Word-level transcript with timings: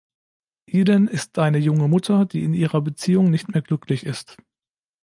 Eden 0.65 1.07
ist 1.07 1.37
eine 1.37 1.59
junge 1.59 1.87
Mutter, 1.87 2.25
die 2.25 2.43
in 2.43 2.55
ihrer 2.55 2.81
Beziehung 2.81 3.29
nicht 3.29 3.49
mehr 3.49 3.61
glücklich 3.61 4.03
ist. 4.03 4.35